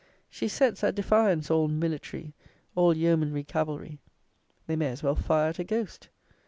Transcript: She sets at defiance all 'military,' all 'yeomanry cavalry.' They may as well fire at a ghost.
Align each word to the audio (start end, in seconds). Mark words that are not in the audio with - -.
She 0.31 0.47
sets 0.47 0.83
at 0.83 0.95
defiance 0.95 1.51
all 1.51 1.67
'military,' 1.67 2.33
all 2.73 2.97
'yeomanry 2.97 3.43
cavalry.' 3.43 3.99
They 4.65 4.75
may 4.75 4.87
as 4.87 5.03
well 5.03 5.13
fire 5.15 5.49
at 5.49 5.59
a 5.59 5.63
ghost. 5.63 6.09